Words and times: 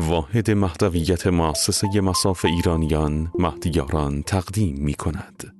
واحد 0.00 0.50
مهدویت 0.50 1.26
مؤسسه 1.26 2.00
مساف 2.00 2.44
ایرانیان 2.44 3.32
مهدیاران 3.38 4.22
تقدیم 4.22 4.76
می 4.78 4.94
کند 4.94 5.52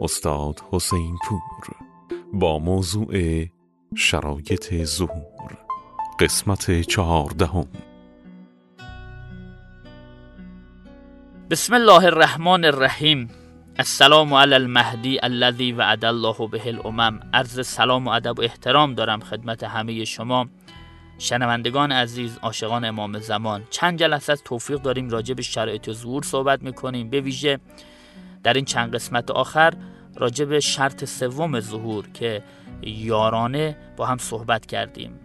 استاد 0.00 0.60
حسین 0.70 1.16
پور. 1.28 1.76
با 2.32 2.58
موضوع 2.58 3.44
شرایط 3.96 4.84
ظهور. 4.84 5.58
قسمت 6.20 6.80
چهاردهم. 6.80 7.66
بسم 11.50 11.74
الله 11.74 12.04
الرحمن 12.04 12.64
الرحیم. 12.64 13.30
السلام 13.78 14.34
علی 14.34 14.54
المهدی 14.54 15.18
الذی 15.22 15.72
وعد 15.72 16.04
الله 16.04 16.48
به 16.48 16.68
الامم 16.68 17.20
عرض 17.34 17.66
سلام 17.66 18.06
و 18.06 18.10
ادب 18.10 18.38
و 18.38 18.42
احترام 18.42 18.94
دارم 18.94 19.20
خدمت 19.20 19.64
همه 19.64 20.04
شما. 20.04 20.48
شنوندگان 21.22 21.92
عزیز 21.92 22.38
عاشقان 22.38 22.84
امام 22.84 23.18
زمان 23.18 23.64
چند 23.70 23.98
جلسه 23.98 24.32
از 24.32 24.42
توفیق 24.42 24.82
داریم 24.82 25.10
راجع 25.10 25.34
به 25.34 25.42
شرایط 25.42 25.90
ظهور 25.90 26.22
صحبت 26.22 26.62
می‌کنیم. 26.62 27.10
به 27.10 27.20
ویژه 27.20 27.60
در 28.42 28.52
این 28.52 28.64
چند 28.64 28.94
قسمت 28.94 29.30
آخر 29.30 29.72
راجع 30.16 30.44
به 30.44 30.60
شرط 30.60 31.04
سوم 31.04 31.60
ظهور 31.60 32.08
که 32.08 32.42
یارانه 32.82 33.76
با 33.96 34.06
هم 34.06 34.18
صحبت 34.18 34.66
کردیم. 34.66 35.20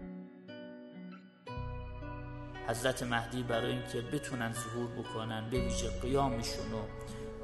حضرت 2.68 3.04
مهدی 3.04 3.44
برای 3.44 3.72
اینکه 3.72 4.02
بتونن 4.02 4.54
ظهور 4.54 4.88
بکنن 4.88 5.50
به 5.52 5.60
ویژه 5.60 5.90
قیامشون 6.02 6.72
رو 6.72 6.82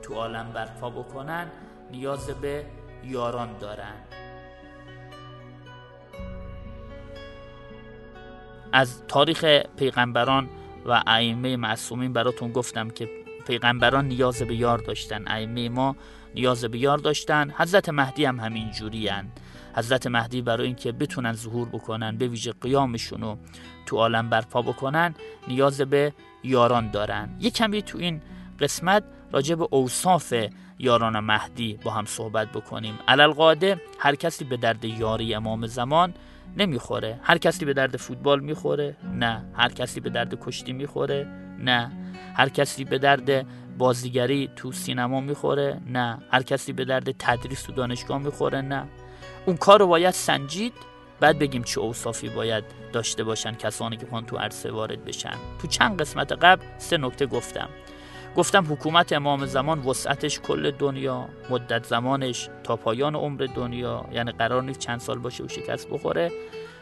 تو 0.01 0.13
عالم 0.13 0.51
برپا 0.53 0.89
بکنن 0.89 1.47
نیاز 1.91 2.27
به 2.27 2.65
یاران 3.03 3.57
دارن. 3.57 3.93
از 8.73 9.07
تاریخ 9.07 9.45
پیغمبران 9.77 10.49
و 10.85 11.03
ائمه 11.07 11.57
معصومین 11.57 12.13
براتون 12.13 12.51
گفتم 12.51 12.89
که 12.89 13.09
پیغمبران 13.47 14.07
نیاز 14.07 14.41
به 14.41 14.55
یار 14.55 14.77
داشتن. 14.77 15.23
ائمه 15.27 15.69
ما 15.69 15.95
نیاز 16.35 16.65
به 16.65 16.77
یار 16.77 16.97
داشتن. 16.97 17.53
حضرت 17.57 17.89
مهدی 17.89 18.25
هم 18.25 18.39
همین 18.39 18.71
جوری 18.71 19.09
حضرت 19.75 20.07
مهدی 20.07 20.41
برای 20.41 20.67
اینکه 20.67 20.91
بتونن 20.91 21.33
ظهور 21.33 21.69
بکنن 21.69 22.17
به 22.17 22.27
ویژه 22.27 22.53
قیامشون 22.61 23.21
رو 23.21 23.37
تو 23.85 23.97
عالم 23.97 24.29
برپا 24.29 24.61
بکنن 24.61 25.15
نیاز 25.47 25.81
به 25.81 26.13
یاران 26.43 26.91
دارن. 26.91 27.37
یه 27.39 27.49
کمی 27.49 27.81
تو 27.81 27.97
این 27.97 28.21
قسمت 28.59 29.03
راجع 29.31 29.55
به 29.55 29.67
اوصاف 29.71 30.33
یاران 30.79 31.19
مهدی 31.19 31.79
با 31.83 31.91
هم 31.91 32.05
صحبت 32.05 32.51
بکنیم. 32.51 32.99
علالقاده 33.07 33.81
هر 33.99 34.15
کسی 34.15 34.45
به 34.45 34.57
درد 34.57 34.85
یاری 34.85 35.33
امام 35.33 35.67
زمان 35.67 36.13
نمی‌خوره. 36.57 37.19
هر 37.23 37.37
کسی 37.37 37.65
به 37.65 37.73
درد 37.73 37.97
فوتبال 37.97 38.39
می‌خوره؟ 38.39 38.97
نه. 39.13 39.45
هر 39.53 39.69
کسی 39.69 39.99
به 39.99 40.09
درد 40.09 40.39
کشتی 40.45 40.73
می‌خوره؟ 40.73 41.27
نه. 41.59 41.91
هر 42.35 42.49
کسی 42.49 42.83
به 42.83 42.97
درد 42.97 43.45
بازیگری 43.77 44.49
تو 44.55 44.71
سینما 44.71 45.21
می‌خوره؟ 45.21 45.81
نه. 45.87 46.17
هر 46.31 46.43
کسی 46.43 46.73
به 46.73 46.85
درد 46.85 47.15
تدریس 47.19 47.63
تو 47.63 47.71
دانشگاه 47.71 48.17
می‌خوره؟ 48.17 48.61
نه. 48.61 48.87
اون 49.45 49.57
کار 49.57 49.79
رو 49.79 49.87
باید 49.87 50.13
سنجید 50.13 50.73
بعد 51.19 51.39
بگیم 51.39 51.63
چه 51.63 51.81
اوصافی 51.81 52.29
باید 52.29 52.63
داشته 52.93 53.23
باشن 53.23 53.53
کسانی 53.55 53.97
که 53.97 54.05
خواهن 54.05 54.25
تو 54.25 54.37
عرصه 54.37 54.71
وارد 54.71 55.05
بشن. 55.05 55.35
تو 55.61 55.67
چند 55.67 56.01
قسمت 56.01 56.31
قبل 56.31 56.65
سه 56.77 56.97
نکته 56.97 57.25
گفتم. 57.25 57.69
گفتم 58.35 58.73
حکومت 58.73 59.13
امام 59.13 59.45
زمان 59.45 59.79
وسعتش 59.79 60.39
کل 60.39 60.71
دنیا 60.71 61.29
مدت 61.49 61.85
زمانش 61.85 62.49
تا 62.63 62.75
پایان 62.75 63.15
عمر 63.15 63.47
دنیا 63.55 64.05
یعنی 64.11 64.31
قرار 64.31 64.63
نیست 64.63 64.79
چند 64.79 64.99
سال 64.99 65.19
باشه 65.19 65.43
و 65.43 65.47
شکست 65.47 65.89
بخوره. 65.89 66.31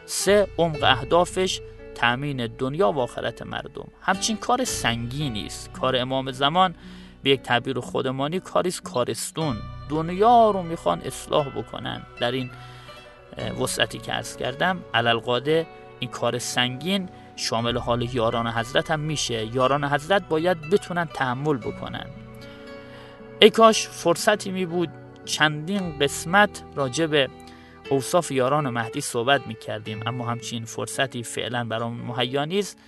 سه 0.06 0.48
عمق 0.58 0.82
اهدافش 0.82 1.60
تامین 1.94 2.46
دنیا 2.46 2.92
و 2.92 3.00
آخرت 3.00 3.42
مردم. 3.42 3.88
همچین 4.00 4.36
کار 4.36 4.64
سنگینی 4.64 5.46
است. 5.46 5.72
کار 5.72 5.96
امام 5.96 6.32
زمان 6.32 6.74
به 7.22 7.30
یک 7.30 7.42
تعبیر 7.42 7.80
خودمانی 7.80 8.40
کاریست 8.40 8.82
کارستون. 8.82 9.56
دنیا 9.88 10.50
رو 10.50 10.62
می‌خوان 10.62 11.00
اصلاح 11.00 11.48
بکنن. 11.48 12.02
در 12.20 12.32
این 12.32 12.50
وسعتی 13.60 13.98
که 13.98 14.14
ارز 14.14 14.36
کردم 14.36 14.78
علالقاده 14.94 15.66
این 16.02 16.10
کار 16.10 16.38
سنگین 16.38 17.08
شامل 17.36 17.78
حال 17.78 18.02
یاران 18.14 18.46
حضرت 18.46 18.90
هم 18.90 19.00
میشه. 19.00 19.54
یاران 19.54 19.84
حضرت 19.84 20.28
باید 20.28 20.70
بتونن 20.70 21.04
تحمل 21.04 21.56
بکنن. 21.56 22.06
ای 23.42 23.50
کاش 23.50 23.88
فرصتی 23.88 24.50
می 24.50 24.66
بود 24.66 24.88
چندین 25.24 25.98
قسمت 25.98 26.62
راجع 26.74 27.06
به 27.06 27.28
اوصاف 27.90 28.30
یاران 28.30 28.70
مهدی 28.70 29.00
صحبت 29.00 29.46
می 29.46 29.54
کردیم. 29.54 30.02
اما 30.06 30.26
همچین 30.26 30.64
فرصتی 30.64 31.22
فعلا 31.22 31.64
برام 31.64 31.92
مهیا 31.92 32.44
نیست. 32.44 32.78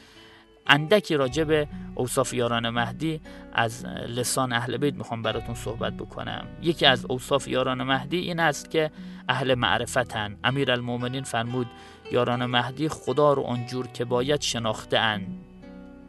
اندکی 0.67 1.17
راجع 1.17 1.45
به 1.45 1.69
اوصاف 1.95 2.35
یاران 2.35 2.69
مهدی 2.69 3.21
از 3.53 3.85
لسان 3.87 4.53
اهل 4.53 4.77
بیت 4.77 4.95
می‌خوام 4.95 5.23
براتون 5.23 5.55
صحبت 5.55 5.93
بکنم. 5.93 6.47
یکی 6.63 6.87
از 6.87 7.07
اوصاف 7.09 7.49
یاران 7.49 7.83
مهدی 7.83 8.19
این 8.19 8.41
است 8.41 8.71
که 8.71 8.91
اهل 9.29 9.55
معرفتن. 9.55 10.37
امیر 10.45 10.73
المومنین 10.73 11.25
فرمود 11.25 11.67
یاران 12.13 12.47
مهدی 12.47 12.89
خدا 12.89 13.33
رو 13.33 13.43
آنجور 13.43 13.87
که 13.87 14.05
باید 14.05 14.41
شناخته 14.41 14.99
اند 14.99 15.27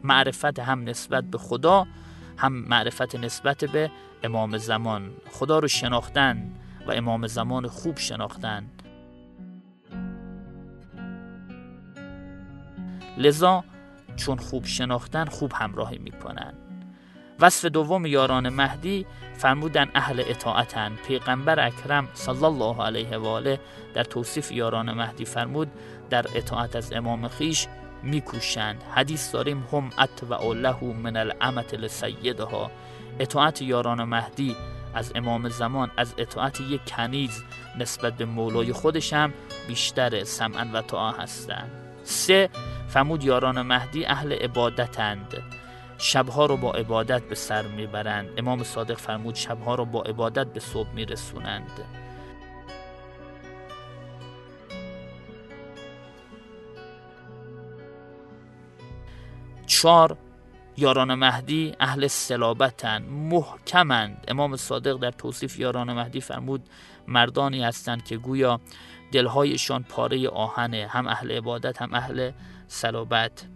معرفت 0.04 0.58
هم 0.58 0.84
نسبت 0.88 1.24
به 1.24 1.38
خدا 1.38 1.86
هم 2.36 2.52
معرفت 2.52 3.14
نسبت 3.14 3.64
به 3.64 3.90
امام 4.22 4.58
زمان. 4.58 5.10
خدا 5.30 5.58
رو 5.58 5.68
شناختن 5.68 6.52
و 6.86 6.92
امام 6.92 7.26
زمان 7.26 7.66
خوب 7.66 7.98
شناختن. 7.98 8.70
لذا 13.18 13.64
چون 14.16 14.38
خوب 14.38 14.64
شناختن 14.64 15.24
خوب 15.24 15.52
همراهی 15.54 15.98
می‌کنن. 15.98 16.65
وصف 17.40 17.64
دوم 17.64 18.06
یاران 18.06 18.48
مهدی 18.48 19.06
فرمودن 19.36 19.90
اهل 19.94 20.22
اطاعتن. 20.26 20.92
پیغمبر 21.06 21.66
اکرم 21.66 22.08
صلی 22.14 22.44
الله 22.44 22.82
علیه 22.82 23.16
و 23.16 23.26
آله 23.26 23.60
در 23.94 24.04
توصیف 24.04 24.52
یاران 24.52 24.92
مهدی 24.92 25.24
فرمود 25.24 25.68
در 26.10 26.26
اطاعت 26.34 26.76
از 26.76 26.92
امام 26.92 27.28
خیش 27.28 27.66
میکوشند. 28.02 28.82
حدیث 28.94 29.34
داریم 29.34 29.66
هم 29.72 29.90
اتبع 29.98 30.52
له 30.52 30.84
من 30.84 31.16
الامت 31.16 31.74
لسیدها. 31.74 32.70
اطاعت 33.18 33.62
یاران 33.62 34.04
مهدی 34.04 34.56
از 34.94 35.12
امام 35.14 35.48
زمان 35.48 35.90
از 35.96 36.14
اطاعت 36.18 36.60
یک 36.60 36.80
کنیز 36.84 37.42
نسبت 37.78 38.12
به 38.12 38.24
مولای 38.24 38.72
خودشم 38.72 39.32
بیشتر 39.68 40.24
سمعا 40.24 40.66
و 40.72 40.82
طاعه 40.82 41.22
هستند. 41.22 41.70
سه 42.04 42.50
فرمود 42.88 43.24
یاران 43.24 43.62
مهدی 43.62 44.06
اهل 44.06 44.32
عبادتند. 44.32 45.55
شبها 45.98 46.46
رو 46.46 46.56
با 46.56 46.72
عبادت 46.72 47.22
به 47.22 47.34
سر 47.34 47.66
می‌برند. 47.66 48.28
امام 48.36 48.62
صادق 48.62 48.98
فرمود 48.98 49.34
شبها 49.34 49.74
رو 49.74 49.84
با 49.84 50.02
عبادت 50.02 50.46
به 50.46 50.60
صبح 50.60 50.94
میرسونند. 50.94 51.70
چهار 59.66 60.16
یاران 60.76 61.14
مهدی 61.14 61.74
اهل 61.80 62.06
سلابتن 62.06 63.02
محکمند. 63.02 64.24
امام 64.28 64.56
صادق 64.56 64.96
در 64.96 65.10
توصیف 65.10 65.58
یاران 65.58 65.92
مهدی 65.92 66.20
فرمود 66.20 66.68
مردانی 67.08 67.64
هستند 67.64 68.04
که 68.04 68.16
گویا 68.16 68.60
دلهایشان 69.12 69.82
پاره 69.82 70.28
آهنه 70.28 70.86
هم 70.90 71.06
اهل 71.06 71.32
عبادت 71.32 71.82
هم 71.82 71.94
اهل 71.94 72.30
سلابت 72.68 73.46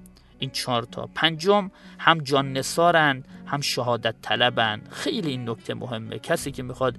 این 0.40 0.50
چهار 0.50 0.82
تا. 0.82 1.08
پنجم 1.14 1.70
هم 1.98 2.18
جان 2.18 2.52
نسارن 2.52 3.24
هم 3.46 3.60
شهادت 3.60 4.14
طلبن 4.22 4.82
خیلی 4.90 5.30
این 5.30 5.50
نکته 5.50 5.74
مهمه. 5.74 6.18
کسی 6.18 6.50
که 6.50 6.62
می‌خواد 6.62 6.96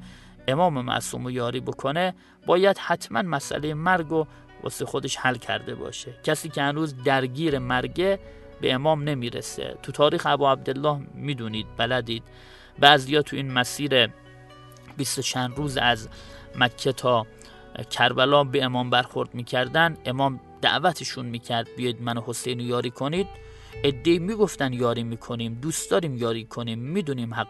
امام 0.48 0.82
معصوم 0.82 1.26
و 1.26 1.32
یاری 1.32 1.60
بکنه 1.60 2.14
باید 2.46 2.78
حتما 2.78 3.22
مسئله 3.22 3.74
مرگ 3.74 4.12
و 4.12 4.26
واسه 4.64 4.86
خودش 4.86 5.18
حل 5.18 5.36
کرده 5.36 5.76
باشه. 5.76 6.14
کسی 6.24 6.50
که 6.50 6.62
هنوز 6.62 7.04
درگیر 7.04 7.60
مرگه 7.60 8.20
به 8.62 8.74
امام 8.74 9.04
نمی‌رسه. 9.04 9.78
تو 9.84 9.92
تاریخ 9.92 10.26
ابو 10.26 10.48
عبدالله 10.48 11.02
می‌دونید 11.14 11.66
بلدید. 11.78 12.24
بعضیا 12.80 13.22
تو 13.22 13.36
این 13.36 13.52
مسیر 13.52 14.10
20 14.98 15.20
چند 15.20 15.58
روز 15.58 15.78
از 15.78 16.10
مکه 16.56 16.92
تا 16.92 17.28
کربلا 17.90 18.44
به 18.44 18.64
امام 18.64 18.90
برخورد 18.90 19.36
می‌کردن. 19.36 19.98
امام 20.06 20.40
دعوتشون 20.62 21.26
می‌کرد 21.26 21.68
بیاید 21.78 22.02
من 22.02 22.18
حسین 22.26 22.60
یاری 22.60 22.92
کنید؟ 22.92 23.28
ادهی 23.84 24.20
می‌گفتن 24.20 24.74
یاری 24.74 25.04
می‌کنیم 25.04 25.54
دوست 25.54 25.92
داریم 25.92 26.18
یاری 26.18 26.46
کنیم 26.46 26.80
می‌دونیم 26.80 27.34
حق 27.34 27.48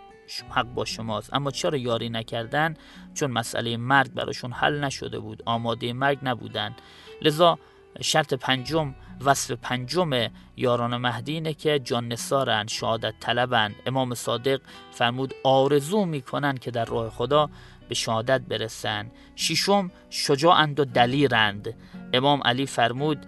حق 0.50 0.66
با 0.66 0.86
شماست. 0.86 1.34
اما 1.34 1.52
چرا 1.52 1.78
یاری 1.78 2.10
نکردن؟ 2.10 2.74
چون 3.13 3.31
مسئله 3.31 3.78
مرگ 3.78 4.12
براشون 4.12 4.52
حل 4.52 4.84
نشده 4.84 5.19
بود 5.19 5.44
آماده 5.46 5.94
مرگ 5.94 6.19
نبودن. 6.24 6.75
لذا 7.22 7.60
شرط 8.02 8.34
پنجم 8.34 8.96
وصف 9.25 9.52
پنجم 9.52 10.10
یاران 10.57 10.98
مهدی 10.98 11.34
اینه 11.34 11.54
که 11.54 11.80
جان 11.80 12.07
نسارن 12.07 12.68
شهادت 12.68 13.14
طلبن. 13.19 13.75
امام 13.86 14.14
صادق 14.14 14.62
فرمود 14.92 15.34
آرزو 15.44 16.06
می‌کنن 16.06 16.57
که 16.57 16.72
در 16.72 16.86
راه 16.86 17.10
خدا 17.10 17.50
به 17.92 17.96
شهادت 17.96 18.42
برسن. 18.42 19.12
ششم 19.36 19.92
شجاعند 20.10 20.80
و 20.80 20.86
دلیرند. 20.86 21.74
امام 22.14 22.42
علی 22.46 22.66
فرمود 22.66 23.26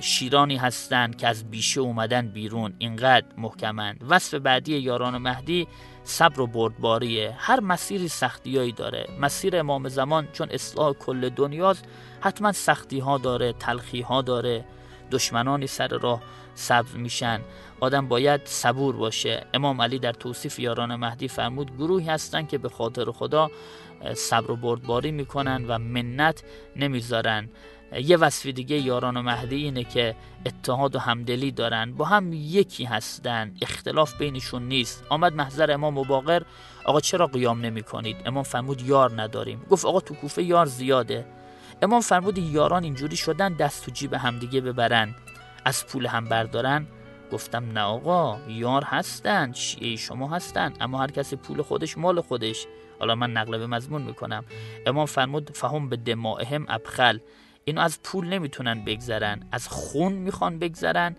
شیرانی 0.00 0.56
هستند 0.56 1.16
که 1.16 1.28
از 1.28 1.50
بیشه 1.50 1.80
اومدن 1.80 2.28
بیرون. 2.28 2.74
اینقدر 2.78 3.26
محکمند. 3.36 4.04
وصف 4.08 4.34
بعدی 4.34 4.78
یاران 4.78 5.18
مهدی 5.18 5.66
صبر 6.04 6.40
و 6.40 6.46
بردباریه. 6.46 7.34
هر 7.38 7.60
مسیری 7.60 8.08
سختیایی 8.08 8.72
داره. 8.72 9.06
مسیر 9.20 9.56
امام 9.56 9.88
زمان 9.88 10.28
چون 10.32 10.48
اصلاح 10.50 10.92
کل 10.92 11.28
دنیاست 11.28 11.84
حتما 12.20 12.52
سختی 12.52 12.98
ها 12.98 13.18
داره 13.18 13.52
تلخی 13.52 14.00
ها 14.00 14.22
داره. 14.22 14.64
دشمنانی 15.10 15.66
سر 15.66 15.88
راه 15.88 16.22
سبز 16.54 16.96
میشن. 16.96 17.40
آدم 17.80 18.08
باید 18.08 18.40
صبور 18.44 18.96
باشه. 18.96 19.46
امام 19.54 19.82
علی 19.82 19.98
در 19.98 20.12
توصیف 20.12 20.58
یاران 20.58 20.94
مهدی 20.94 21.28
فرمود 21.28 21.76
گروهی 21.76 22.06
هستن 22.06 22.46
که 22.46 22.58
به 22.58 22.68
خاطر 22.68 23.10
خدا 23.10 23.50
صبر 24.14 24.50
و 24.50 24.56
بردباری 24.56 25.12
می‌کنن 25.12 25.64
و 25.68 25.78
منت 25.78 26.44
نمی‌ذارن. 26.76 27.48
یه 27.92 28.16
وصف 28.16 28.46
دیگه 28.46 28.76
یاران 28.76 29.16
و 29.16 29.22
مهدی 29.22 29.56
اینه 29.56 29.84
که 29.84 30.16
اتحاد 30.46 30.96
و 30.96 30.98
همدلی 30.98 31.50
دارن. 31.50 31.94
با 31.94 32.04
هم 32.04 32.32
یکی 32.32 32.84
هستن. 32.84 33.54
اختلاف 33.62 34.18
بینشون 34.18 34.62
نیست. 34.62 35.04
آمد 35.08 35.34
محضر 35.34 35.70
امام 35.70 35.94
باقر 35.94 36.42
آقا 36.84 37.00
چرا 37.00 37.26
قیام 37.26 37.60
نمی 37.60 37.82
کنید 37.82 38.16
امام 38.26 38.42
فرمود 38.42 38.82
یار 38.82 39.22
نداریم. 39.22 39.62
گفت 39.70 39.84
آقا 39.84 40.00
تو 40.00 40.14
کوفه 40.14 40.42
یار 40.42 40.66
زیاده. 40.66 41.26
امام 41.82 42.00
فرمود 42.00 42.38
یاران 42.38 42.84
اینجوری 42.84 43.16
شدن 43.16 43.52
دست 43.52 43.84
تو 43.84 43.90
جیب 43.90 44.14
همدیگه 44.14 44.60
ببرن. 44.60 45.14
از 45.64 45.86
پول 45.86 46.06
هم 46.06 46.24
بردارن. 46.24 46.86
گفتم 47.32 47.72
نه 47.72 47.80
آقا 47.80 48.38
یار 48.48 48.84
هستن 48.84 49.52
شیعه 49.52 49.96
شما 49.96 50.28
هستن 50.28 50.72
اما 50.80 50.98
هر 50.98 51.10
کسی 51.10 51.36
پول 51.36 51.62
خودش 51.62 51.98
مال 51.98 52.20
خودش. 52.20 52.66
حالا 52.98 53.14
من 53.14 53.32
نقل 53.32 53.58
به 53.58 53.66
مضمون 53.66 54.02
می‌کنم. 54.02 54.44
امام 54.86 55.06
فرمود 55.06 55.50
فهم 55.54 55.88
به 55.88 55.96
دمائهم 55.96 56.66
ابخل. 56.68 57.18
اینو 57.64 57.80
از 57.80 58.02
پول 58.02 58.28
نمی‌تونن 58.28 58.84
بگذرن 58.84 59.42
از 59.52 59.68
خون 59.68 60.12
می‌خوان 60.12 60.58
بگذرن. 60.58 61.16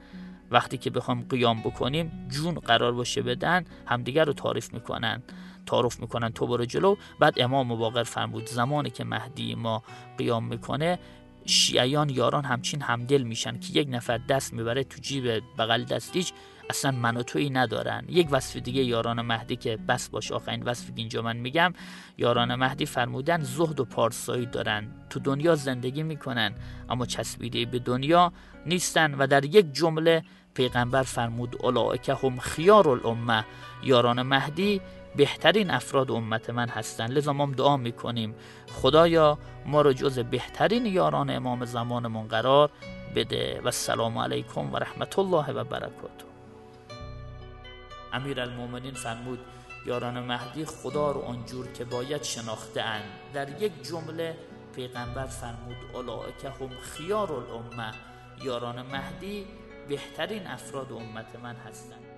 وقتی 0.52 0.78
که 0.78 0.90
بخوام 0.90 1.26
قیام 1.30 1.62
بکنیم 1.62 2.28
جون 2.30 2.56
قرار 2.56 2.92
باشه 2.92 3.22
بدن 3.22 3.66
همدیگر 3.86 4.26
رو 4.26 4.34
تعریف 4.34 4.74
می‌کنن. 4.74 5.24
تعارف 5.68 6.00
می‌کنن 6.00 6.30
تو 6.30 6.48
برو 6.48 6.66
جلو. 6.66 6.96
بعد 7.20 7.42
امام 7.42 7.72
مباقر 7.72 8.04
فرمود 8.04 8.46
زمانی 8.46 8.90
که 8.90 9.04
مهدی 9.04 9.56
ما 9.56 9.84
قیام 10.18 10.44
می‌کنه 10.48 11.00
شیعیان 11.46 12.10
یاران 12.10 12.46
همچین 12.46 12.82
همدل 12.82 13.24
میشن 13.24 13.60
که 13.60 13.80
یک 13.80 13.88
نفر 13.92 14.18
دست 14.18 14.54
می‌بره 14.54 14.84
تو 14.84 15.02
جیب 15.02 15.44
بغل 15.58 15.84
دستیش 15.84 16.34
اصلا 16.70 16.92
من 16.92 17.18
و 17.18 17.24
توی 17.24 17.50
ندارن. 17.50 18.06
یک 18.10 18.28
وصف 18.32 18.58
دیگه 18.58 18.84
یاران 18.84 19.22
مهدی 19.22 19.56
که 19.56 19.78
بس 19.78 20.10
باش 20.10 20.32
آخرین 20.32 20.64
وصفی 20.64 20.94
که 20.94 21.00
اینجا 21.00 21.22
من 21.22 21.38
میگم 21.38 21.74
یاران 22.18 22.56
مهدی 22.56 22.86
فرمودن 22.86 23.44
زهد 23.44 23.80
و 23.80 23.86
پارسایی 23.86 24.46
دارن 24.46 24.88
تو 25.10 25.20
دنیا 25.20 25.56
زندگی 25.56 26.04
می‌کنن 26.04 26.54
اما 26.90 27.06
چسبیده 27.06 27.66
به 27.66 27.80
دنیا 27.80 28.34
نیستن. 28.66 29.14
و 29.14 29.28
در 29.28 29.46
یک 29.46 29.74
جمله 29.74 30.24
پیغمبر 30.54 31.04
فرمود 31.04 31.56
اولئک 31.60 32.10
هم 32.24 32.40
خیار 32.40 32.90
الامه 32.90 33.46
یاران 33.84 34.22
مهدی 34.22 34.82
بهترین 35.18 35.72
افراد 35.72 36.12
امت 36.12 36.50
من 36.50 36.70
هستند 36.70 37.12
لذا 37.12 37.34
ما 37.34 37.46
دعا 37.46 37.78
می‌کنیم. 37.78 38.36
خدایا 38.82 39.38
ما 39.66 39.82
رو 39.82 39.94
جز 39.94 40.20
بهترین 40.20 40.86
یاران 40.86 41.30
امام 41.30 41.66
زمانمون 41.66 42.28
قرار 42.28 42.70
بده. 43.16 43.62
و 43.62 43.66
السلام 43.66 44.18
علیکم 44.18 44.74
و 44.74 44.78
رحمت 44.78 45.20
الله 45.20 45.52
و 45.52 45.64
برکاته. 45.64 46.26
امیر 48.14 48.42
المومنین 48.42 48.94
فرمود 48.94 49.40
یاران 49.86 50.20
مهدی 50.20 50.66
خدا 50.66 51.12
رو 51.12 51.22
آنجور 51.22 51.68
که 51.68 51.86
باید 51.86 52.24
شناخته 52.24 52.82
اند 52.82 53.04
در 53.34 53.62
یک 53.62 53.84
جمله 53.84 54.38
پیغمبر 54.76 55.26
فرمود 55.26 55.76
اولئک 55.94 56.46
هم 56.46 56.70
خیار 56.82 57.34
الامه. 57.34 57.92
یاران 58.44 58.82
مهدی 58.82 59.46
بهترین 59.90 60.48
افراد 60.48 60.92
امت 60.92 61.36
من 61.44 61.56
هستند 61.56 62.17